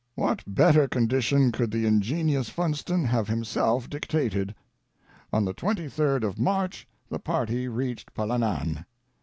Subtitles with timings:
[0.15, 4.55] What better condition could the ingenious Funston have himself dic tated?
[5.31, 8.85] On the 23d of March the party reached Palanan.